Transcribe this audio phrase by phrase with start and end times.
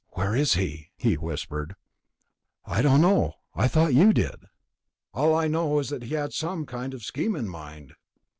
[0.13, 1.75] "Where is he?" he whispered.
[2.65, 3.33] "I don't know.
[3.55, 4.45] Thought you did...."
[5.13, 7.93] "All I know is that he had some kind of scheme in mind."